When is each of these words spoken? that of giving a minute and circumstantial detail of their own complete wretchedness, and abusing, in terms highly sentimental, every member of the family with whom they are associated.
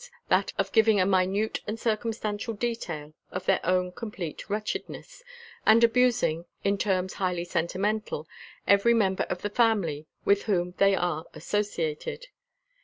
that 0.29 0.51
of 0.57 0.71
giving 0.71 0.99
a 0.99 1.05
minute 1.05 1.59
and 1.67 1.79
circumstantial 1.79 2.55
detail 2.55 3.13
of 3.29 3.45
their 3.45 3.63
own 3.63 3.91
complete 3.91 4.49
wretchedness, 4.49 5.21
and 5.63 5.83
abusing, 5.83 6.45
in 6.63 6.75
terms 6.75 7.13
highly 7.21 7.43
sentimental, 7.43 8.27
every 8.65 8.95
member 8.95 9.25
of 9.29 9.43
the 9.43 9.49
family 9.51 10.07
with 10.25 10.45
whom 10.45 10.73
they 10.79 10.95
are 10.95 11.25
associated. 11.35 12.29